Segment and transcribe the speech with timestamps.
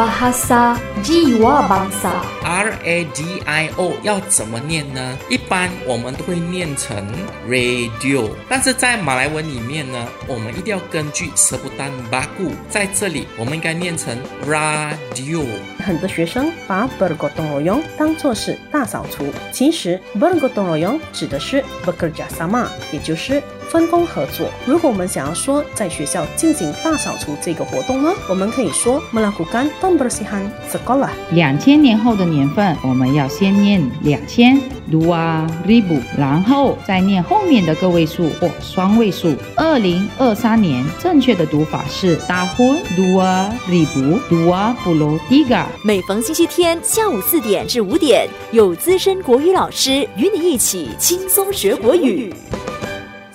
[0.00, 2.24] bahasa jiwa bangsa.
[2.40, 5.18] R A D I O 要怎么念呢？
[5.28, 7.06] 一般我们都会念成
[7.46, 14.16] radio，但是在马来文里面呢，我们一定要根据舌不丹巴固，在这里我们应该念成
[14.48, 15.44] radio。
[15.84, 24.48] 很多学生把 bergotong royong 当作是大扫除，其实 bergotong royong 指的是 bekerja sama，也就是分工合作。
[24.66, 31.10] 如果我们想要说在学校进行大扫除这个活动呢，我们可以说 melakukan pembersihan sekolah。
[31.32, 39.34] 两千年后的年份，我们要先念两千 dua ribu，然后再念后面的个位数或双位数。
[39.56, 45.64] 二零二三年正确的读法是 tahun dua ribu dua puluh tiga。
[45.84, 52.34] 每逢星期天下午四点至五点，有资深国语老师与你一起轻松学国语。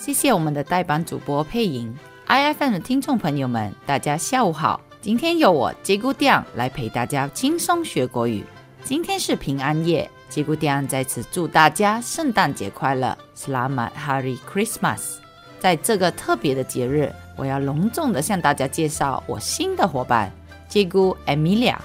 [0.06, 1.92] 谢谢我们的代班主播配音
[2.28, 4.80] ，IFM 的听众朋友们，大家下午好。
[5.02, 8.46] 今天由我杰姑店来陪大家轻松学国语。
[8.84, 15.16] 今天是平安夜，杰姑店在此祝大家圣诞节快乐，Selamat Hari Christmas。
[15.60, 20.32] 在这个特别的节日，我要隆重的向大家介绍我新的伙伴
[20.70, 21.78] 杰姑 Emilia。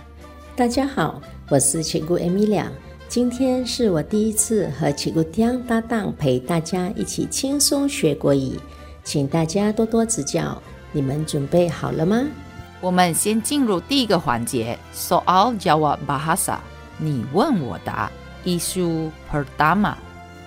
[0.55, 2.67] 大家好，我是奇姑 Emilia。
[3.11, 8.57] 今天是我第一次和奇姑江搭档，陪大家一起轻松学国语，
[9.03, 10.57] 请大家多多指教。
[10.93, 12.25] 你们准备好了吗？
[12.81, 16.59] 我们先进入第一个环节，Soal Jawab Bahasa，
[16.99, 18.13] 你问我答
[18.45, 19.95] ，Isu pertama。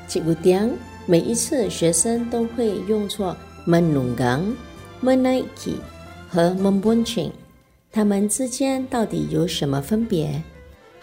[0.07, 0.69] 奇姑江，
[1.05, 3.35] 每一次学生都会用错
[3.67, 4.53] menunggang、
[5.03, 5.75] menaiki
[6.29, 7.31] 和 membonceng，
[7.91, 10.41] 它们之间到底有什么分别？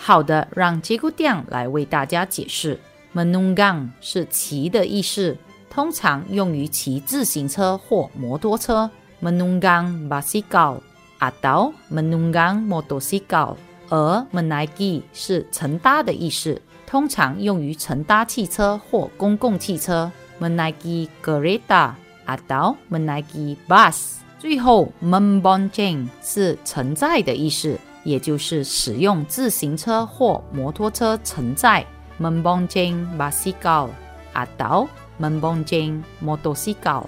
[0.03, 2.81] 好的，让杰姑店来为大家解释。
[3.15, 5.37] menunggang 是骑的意思，
[5.69, 8.91] 通常用于骑自行车或摩托车。
[9.23, 10.79] menunggang basikal
[11.19, 13.57] atau menunggang motosikal，
[13.91, 20.11] 而 menaiki 是乘搭的意思，通常用于乘搭汽车或公共汽车。
[20.41, 21.93] menaiki kereta
[22.27, 24.15] atau menaiki bus。
[24.39, 27.79] 最后 membonceng 是承载的意思。
[28.05, 31.85] 也就是使用自行车或摩托车承载
[32.21, 33.89] membonceng basikal
[34.35, 34.87] atau
[35.21, 37.05] membonceng motosikal。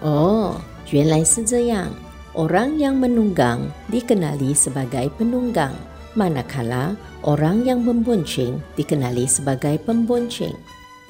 [0.00, 0.54] 哦，
[0.90, 1.88] 原来是这样。
[2.34, 3.58] Orang yang menunggang
[3.90, 5.72] dikenali sebagai penunggang,
[6.14, 10.54] manakala orang yang membonceng dikenali sebagai pembonceng。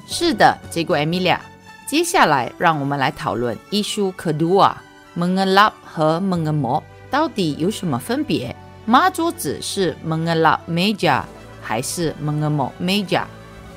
[0.07, 1.37] 是的，结果 Emilia。
[1.85, 4.73] 接下来，让我们来讨论 isu kedua
[5.15, 6.81] mengelap 和 mengemop
[7.11, 8.55] 到底有什么分别。
[8.89, 11.21] 抹桌子是 mengelap meja
[11.61, 13.23] 还是 mengemop meja？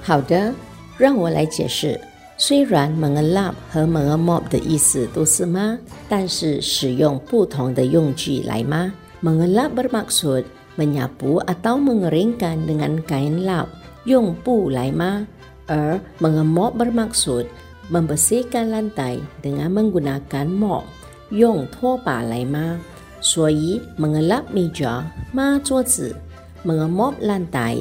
[0.00, 0.55] 好的，
[0.97, 2.00] 让我来解释。
[2.39, 5.78] 虽然 mengelap 和 mengemop 的意思都是抹，
[6.09, 8.91] 但是使用不同的用具来抹。
[9.22, 10.45] mengelap bermaksud
[10.78, 13.67] menyapu atau mengeringkan dengan kain lap，
[14.05, 15.27] 用布来抹；
[15.67, 17.45] 而 mengemop bermaksud
[17.91, 20.84] membersihkan lantai dengan menggunakan mop，
[21.28, 22.81] 用拖把来抹。
[23.22, 25.03] 所以猛拉咪咪抓
[25.33, 26.15] 抹桌子
[26.62, 27.78] 猛摸乱逮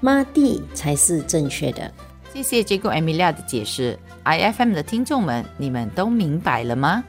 [0.00, 1.90] 抹地才是正确的。
[2.34, 3.98] 谢谢 jingle amiga 的解释。
[4.24, 7.02] Ifm 的听众们你们都明白了吗？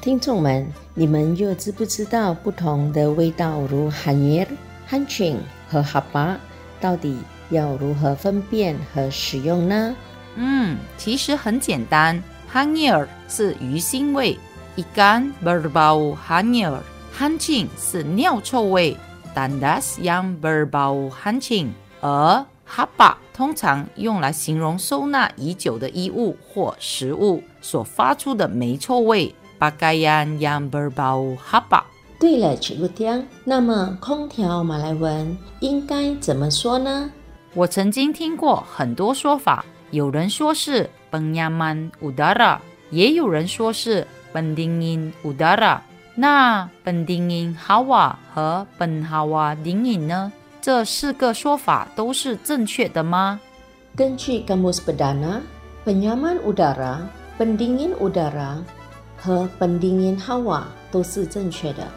[0.00, 4.48] 听众们你们又知不知道不同的味道如 hanger
[4.90, 5.36] hanching
[5.68, 6.34] 和 haba
[6.80, 7.16] 到底
[7.50, 9.94] 要如何分辨和使用呢？
[10.34, 12.20] 嗯其实很简单
[12.52, 14.36] hanger 是鱼腥味
[14.74, 16.78] 一竿 berbau hanger
[17.18, 18.96] hancing 是尿臭味
[19.34, 21.68] ，tandas yang berbau hancing，
[22.00, 31.82] 而 haba 通常用来形容收纳已久的衣物或食物所发出的霉臭味，pakaian yang berbau haba。
[32.18, 37.10] 对了，曲路天，那么空调马来文应该怎么说呢？
[37.54, 42.58] 我曾经听过很多说法，有人说是 penyaman udara，
[42.90, 45.78] 也有人说是 pendingin udara。
[46.14, 50.30] 那本丁因哈瓦和本哈瓦丁因呢？
[50.60, 53.40] 这四个说法都是正确的吗？
[53.96, 56.98] 根据 Kamus Perdana，penyaman udara、
[57.38, 58.58] pendingin udara
[59.16, 61.88] 和 pendingin hawa 都是正确的，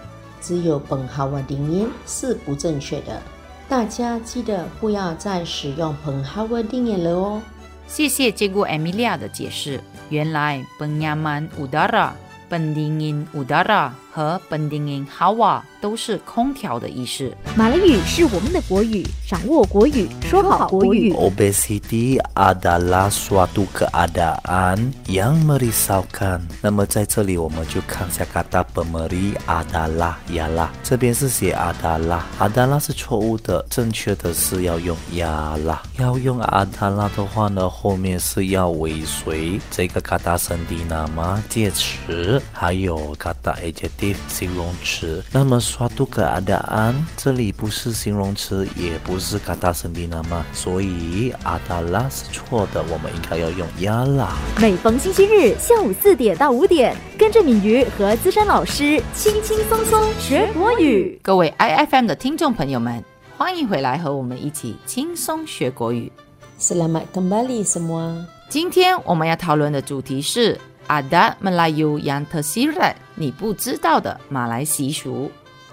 [0.42, 3.22] 只有本哈瓦丁因是不正确的。
[3.68, 7.42] 大家记得不要再使用本哈瓦丁因了哦。
[7.88, 9.80] 谢谢接过 Emilia 的解释。
[10.10, 12.12] 原来 penyaman udara、
[12.50, 17.30] pendingin udara 和 pendingin hawa 都是空调的意思。
[17.54, 21.12] 马来语是我们的国语，掌握国语，说好国语。
[21.14, 26.40] Obesity adalah suatu keadaan yang merisaukan。
[26.62, 35.80] 那么在这里我们就看一下 kata pemeri adalah ialah，这边是写 adalah，adalah 是错误的，正确的是要用 ialah。
[36.00, 45.24] 要用 adalah 的话呢，后面是要尾随这个 kata sendi nama 介词，还有 kata adjective 形容词。
[45.32, 54.34] 那么 suatu keadaan 这里不是形容词，也不是 kata sendi nama，所以 adalah 是错的，我们应该要用 ialah。
[54.60, 61.20] 每逢星期日下午四点到五点，跟着敏瑜和资深老师轻轻松松学国语。
[61.24, 63.04] 各位 IFM 的听众朋友们，
[63.38, 66.12] 欢迎回来和我们一起轻松学国语。
[66.60, 68.26] Selamat kembali semua.
[68.50, 75.32] 今天我们要讨论的主题是 adat Melayu yang tersirat，你不知道的马来习俗。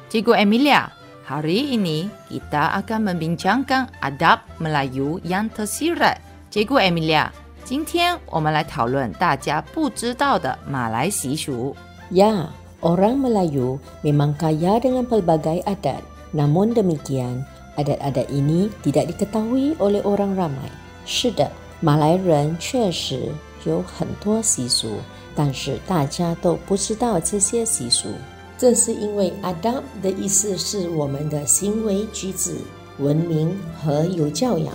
[0.08, 0.86] Cikgu Emilia,
[1.26, 6.22] hari ini kita akan membincangkan adat Melayu yang tersirat。
[6.54, 7.30] Cikgu Emilia，
[7.64, 11.74] 今天我们来讨论大家不知道的马来习俗。
[12.12, 12.46] Ya,
[12.80, 16.04] orang Melayu memang kaya dengan pelbagai adat.
[16.32, 17.44] Namun demikian,
[17.76, 20.70] adat-adat ini tidak diketahui oleh orang ramai.
[21.04, 21.50] 是的，
[21.80, 23.32] 马来人确实
[23.64, 25.00] 有很多习俗，
[25.34, 28.08] 但是大家都不知道这些习俗。
[28.58, 32.56] 这是因为 adab 的意思是我们的行为举止、
[32.98, 34.72] 文明和有教养，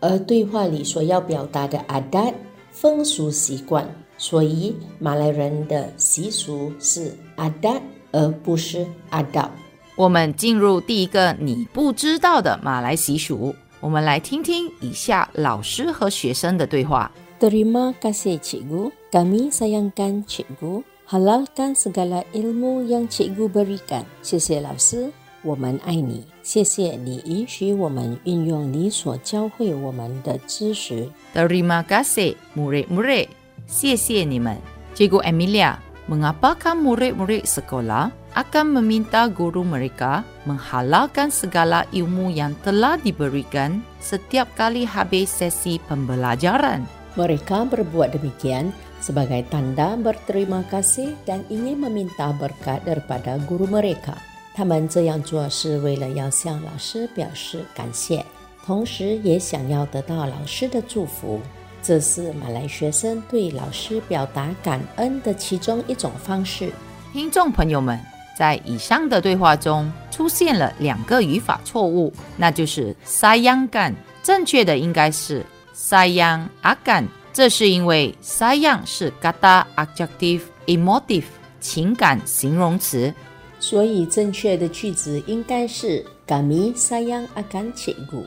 [0.00, 2.34] 而对话里所要表达的 adat
[2.72, 3.88] 风俗习惯，
[4.18, 9.48] 所以马来人的习俗是 adat 而不是 adab。
[9.96, 17.10] 我们进入第一个你不知道的马来习俗，我们来听听以下老师和学生的对话。
[17.40, 18.92] Terima kasih cikgu.
[19.11, 20.83] Kami sayangkan cikgu.
[21.07, 24.03] Halalkan segala ilmu yang cikgu berikan.
[24.21, 25.11] 谢谢老师，
[25.43, 26.25] 我们爱你。
[26.43, 31.07] 谢谢你允许我们运用你所教会我们的知识。
[31.33, 33.27] Terima kasih murid-murid.
[33.67, 34.57] 谢谢你们。
[34.95, 44.47] Cikgu Emilia, mengapakah murid-murid sekolah akan meminta guru mereka menghalalkan segala ilmu yang telah diberikan setiap
[44.55, 46.87] kali habis sesi pembelajaran?
[47.17, 48.71] Mereka berbuat demikian
[49.02, 54.14] sebagai tanda berterima kasih dan ingin meminta berkat daripada guru mereka.
[54.54, 58.24] 他们这样做是为了要向老师表示感谢，
[58.64, 61.40] 同时也想要得到老师的祝福。
[61.82, 66.70] 这是马来学生对老师表达感恩的其中一种方式。
[67.12, 67.98] 听众朋友们，
[68.38, 75.44] 在以上的对话中出现了两个语法错误，那就是 sayang gan，正确的应该是
[75.74, 77.08] sayang akan。
[77.32, 81.24] 这是因为 sayang 是 kata adjective emotive
[81.60, 83.12] 情感形容词，
[83.58, 88.24] 所以正确的句子应该是 Kami sayang akan cikgu。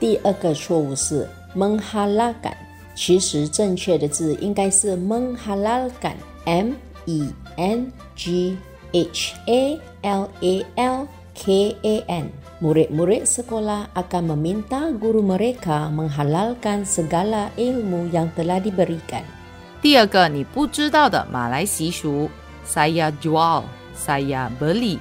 [0.00, 2.54] 第二个错误是 “menhalalkan”，
[2.94, 6.72] 其实正确的字应该是 “menhalalkan”，m
[7.04, 8.56] e n g
[8.92, 11.06] h a l a l
[11.37, 19.27] k a n。Murid-murid sekolah akan meminta guru mereka menghalalkan segala ilmu yang telah diberikan.
[19.83, 22.29] 第二个你不知道的马来习俗，
[22.63, 24.99] saya jual, saya beli。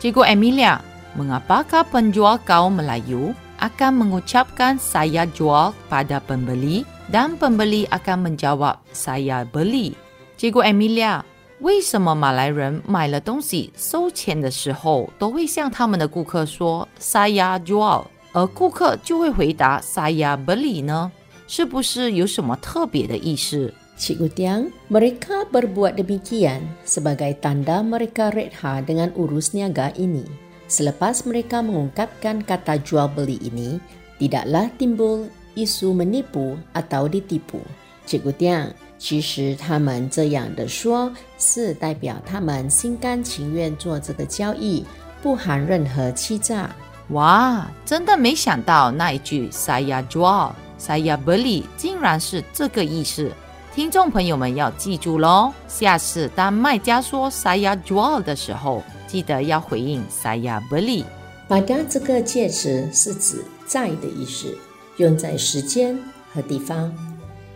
[0.00, 0.80] 结果 Emilia,
[1.12, 9.44] mengapakah penjual kaum Melayu akan mengucapkan saya jual pada pembeli dan pembeli akan menjawab saya
[9.44, 9.92] beli？
[10.40, 11.20] 结果 Emilia，
[11.59, 21.11] 为什么马来人买了东西收钱的时候都会向他们的顾客说 saya jual，而顾客就会回答 saya beli 呢？
[21.47, 30.29] 是不是有什么特别的意思？Cikgu Tiang, mereka berbuat demikian sebagai tanda mereka redha dengan urus niaga ini.
[30.69, 33.81] Selepas mereka mengungkapkan kata jual beli ini,
[34.21, 35.25] tidaklah timbul
[35.57, 37.57] isu menipu atau ditipu.
[38.05, 44.83] Cikgu Tiang, 其实他们这样的说，是代表他们心甘情愿做这个交易，
[45.21, 46.69] 不含任何欺诈。
[47.09, 53.31] 哇，真的没想到那一句 “saya jual, saya beli” 竟然是这个意思。
[53.73, 61.05] 听众朋友们要记住喽，下次当卖家说 “saya jual” 的时候，记得要回应 “saya beli”。
[61.47, 64.57] pada 这个介词是指在的意思，
[64.97, 65.97] 用在时间
[66.33, 66.91] 和地方。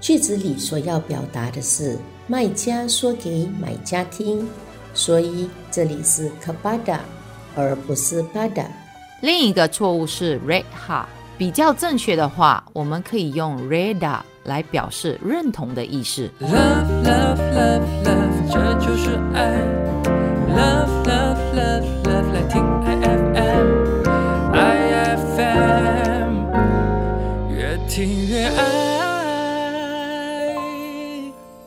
[0.02, 4.48] 句子里所要表达的是卖家说给买家听，
[4.96, 6.98] 所以这里是 kabada，
[7.56, 8.66] 而不是 bada。
[9.22, 11.06] 另一个错误是 redha，
[11.38, 16.28] 比较正确的话，我们可以用 reda 来表示认同的意思。
[16.40, 19.62] Love, love, love, love，这就是爱。
[20.50, 23.81] Love, love love love 来听 I F M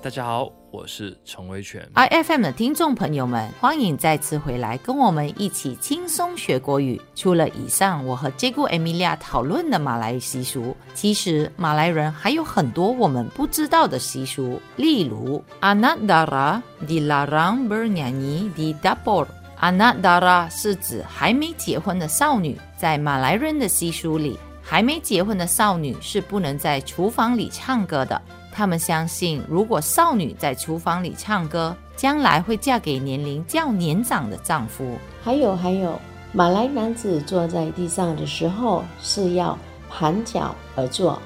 [0.04, 1.82] 大家好，我是陈维权。
[1.94, 7.00] iFM 的听众朋友们，欢迎再次回来，跟我们一起轻松学国语。
[7.14, 19.26] 除了以上我和 j 姑 Emilia 讨论的马来习俗，其实马来人还有很多我们不知道的习俗，例如 Anak dara dilarang bernyanyi di dapur。
[19.58, 28.20] Anak dara 是指还没结婚的少女，在马来人的习俗里，还没结婚的少女是不能在厨房里唱歌的。
[28.54, 34.96] 他们相信，如果少女在厨房里唱歌，将来会嫁给年龄较年长的丈夫。
[35.22, 36.00] 还有还有，
[36.32, 39.58] 马来男子坐在地上的时候是要
[39.90, 41.18] 盘脚而坐。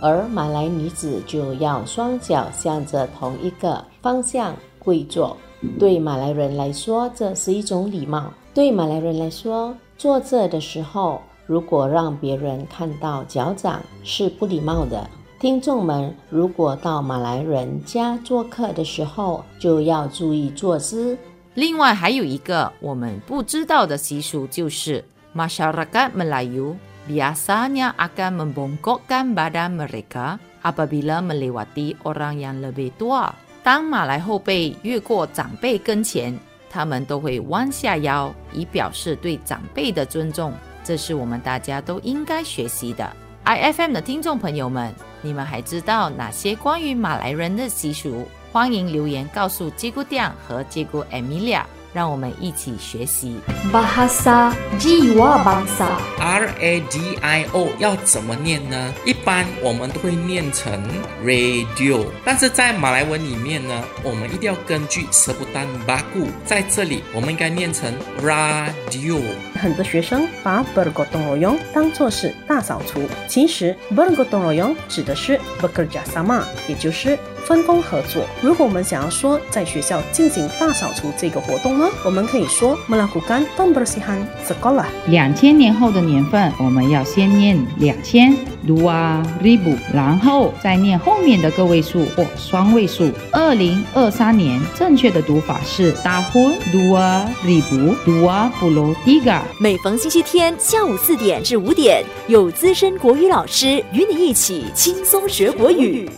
[0.00, 5.36] 而马来女子就要双脚向着同一个方向跪坐。
[5.78, 8.30] 对马来人来说，这是一种礼貌。
[8.52, 15.08] 对马来人来说，坐这的时候，如果让别人看到脚掌是不礼貌的。
[15.40, 21.18] 听众们，如果到马来人家做客的时候，就要注意坐姿。
[21.54, 25.04] 另外还有一个我们不知道的习俗，就是
[25.36, 26.74] masyarakat Melayu
[27.06, 33.34] biasanya akan membongkokkan badan mereka apabila melewati orang yang lebih tua。
[33.62, 36.38] 当马来后辈越过长辈跟前，
[36.74, 40.52] 他们都会弯下腰，以表示对长辈的尊重。
[40.82, 43.08] 这是我们大家都应该学习的。
[43.44, 48.26] iFM 的听众朋友们，你们还知道哪些关于马来人的习俗？
[48.50, 51.62] 欢迎留言告诉吉姑店和吉姑 Emilia，
[51.94, 53.36] 让我们一起学习。
[53.72, 58.92] Bahasa Jiwa Bangsa R A D I O 要怎么念呢？
[59.06, 60.82] 一般我们都会念成
[61.24, 69.20] radio，但是在马来文里面呢，我们一定要根据 sebutan baku，在这里我们应该念成 radio。
[69.54, 78.24] 很多学生把 bergotong royong 当作是大扫除，其实 bergotong royong 指的是 bekerja sama，也就是分工合作。
[78.42, 84.86] 如果我们想要说在学校进行大扫除这个活动呢，我们可以说 melakukan pembersihan sekolah。
[85.06, 88.34] 两千年后的年份，我们要先念两千
[88.66, 93.10] dua ribu，然后再念后面的个位数或双位数。
[93.30, 99.40] 二零二三年正确的读法是 tahun dua ribu dua puluh tiga。
[99.60, 106.08] 每逢星期天下午四点至五点，有资深国语老师与你一起轻松学国语。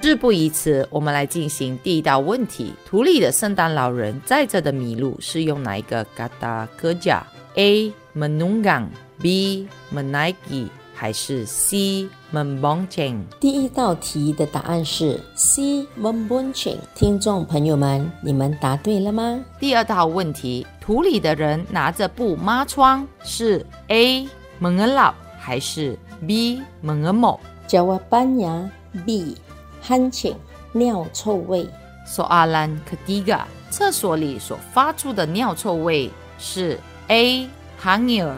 [0.00, 7.20] 事不宜迟，我们来进行第一道问题：图里的圣诞老人载着的麋鹿是用哪一个 kata kerja
[7.56, 8.86] A menunggang
[9.20, 13.22] B menaiki 还是 C membonceng？
[13.40, 16.78] 第一道题的答案是 C membonceng。
[16.94, 19.44] 听众朋友们，你们答对了吗？
[19.58, 24.26] 第二道问题：图里的人拿着布抹窗是 A
[24.62, 28.70] mengelap 还是 B mengemok？Jawabannya
[29.04, 29.36] B
[29.88, 30.36] hancing
[30.72, 31.66] 尿臭味。
[32.06, 33.40] Soalan ketiga，
[33.70, 36.78] 厕所里所发出的尿臭味是
[37.08, 37.48] A
[37.82, 38.34] hangir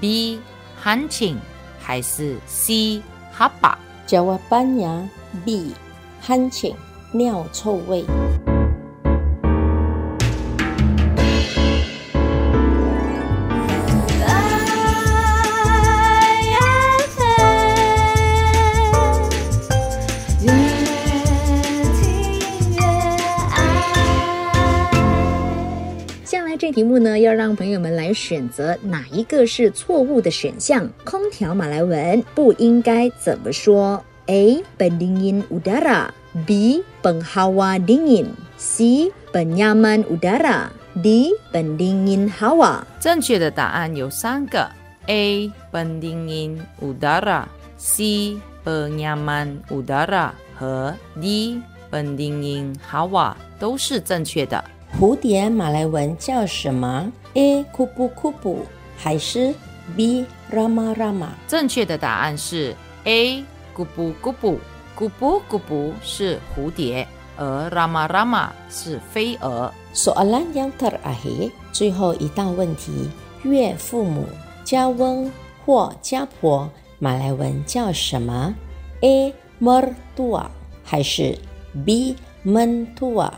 [0.00, 0.40] B
[0.82, 1.36] hancing
[1.80, 3.02] 还是 C
[3.36, 5.08] hapa？Jawabannya
[5.44, 5.72] B
[6.26, 6.76] hancing
[7.12, 8.04] 尿臭味。
[26.66, 30.90] 这题目呢，要让朋友们来选择哪一个是错误的选项。
[31.04, 34.64] 空调马来文不应该怎么说？A.
[34.76, 36.08] Pendingin udara
[36.44, 36.82] B.
[37.04, 39.12] Penghawa dingin C.
[39.32, 40.70] Penyaman udara
[41.00, 41.30] D.
[41.52, 44.68] Pendingin hawa 正确的答案有三个
[45.06, 45.48] ：A.
[45.72, 48.40] pendingin udara，C.
[48.64, 51.62] penyaman udara 和 D.
[51.92, 54.64] pendingin hawa 都是正确的。
[54.98, 57.62] 蝴蝶马来文叫什么？A.
[57.64, 58.60] kupu kupu
[58.96, 59.54] 还是
[59.94, 60.24] B.
[60.50, 61.28] rama rama？
[61.46, 62.74] 正确的答案是
[63.04, 63.44] A.
[63.76, 64.58] 咕布咕布，
[64.98, 69.70] 咕布咕布是蝴蝶，而 rama rama 是飞蛾。
[69.92, 73.10] Soalan yang terakhir，最后一道问题：
[73.42, 74.24] 岳父母、
[74.64, 75.30] 家翁
[75.66, 78.54] 或家婆，马来文叫什么
[79.02, 79.34] ？A.
[79.60, 80.46] mertua
[80.82, 81.38] 还是
[81.84, 82.16] B.
[82.46, 83.30] mentua？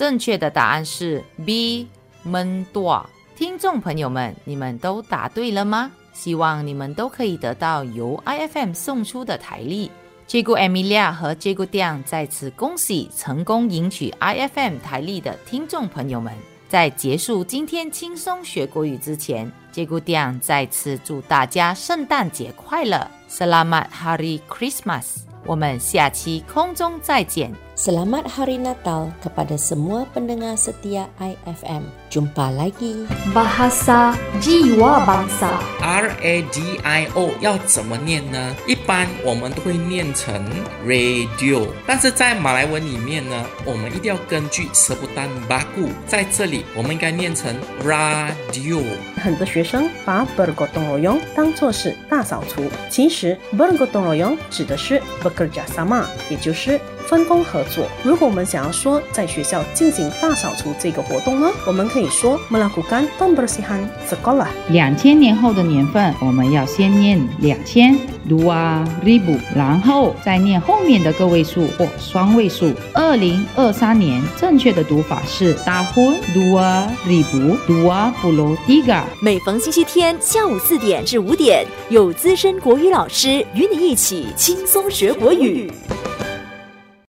[0.00, 1.86] 正确的答案是 B
[2.22, 3.04] 闷多。
[3.36, 5.92] 听众朋友们，你们都答对了吗？
[6.14, 9.90] 希望你们都可以得到由 IFM 送出的台历。
[10.26, 16.32] 接顾 Emilia 和接顾 Diang 在此恭喜成功赢取 IFM 台历的听众朋友们。
[16.66, 25.24] 在结束今天轻松学国语之前，接顾 Diang 再次祝大家圣诞节快乐，Selamat Hari Christmas！
[25.44, 27.52] 我们下期空中再见。
[27.80, 31.88] Selamat Hari Natal kepada semua pendengar setia IFM.
[32.12, 33.08] Jumpa lagi.
[33.32, 38.52] Bahasa Jiwa Bangsa R A D I O 要怎么念呢？
[38.68, 40.44] 一般我们都会念成
[40.84, 48.84] radio，但是在马来文里面呢，我们一定要根据舌不单八固，在这里我们应该念成 radio。
[49.16, 56.78] 很多学生把 bergotong royong 当作是大扫除，其实 bergotong royong 指的是 bekerja sama，也就是
[57.10, 57.84] 分工合作。
[58.04, 64.46] 如果我们想要说在学校进行大扫除这个活动呢，我们可以说 melakukan pembersihan sekolah。
[64.68, 67.98] 两千年后的年份，我们要先念两千
[68.28, 72.72] dua ribu，然后再念后面的个位数或双位数。
[72.94, 79.02] 二零二三年正确的读法是 tahun dua ribu dua puluh tiga。
[79.20, 85.68] 每逢星期天下午四点至五点，有资深国语老师与你一起轻松学国语。